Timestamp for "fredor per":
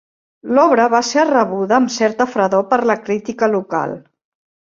2.37-2.81